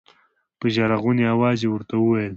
په 0.59 0.65
ژړا 0.73 0.97
غوني 1.01 1.25
اواز 1.33 1.59
يې 1.63 1.69
ورته 1.71 1.95
وويل. 1.99 2.29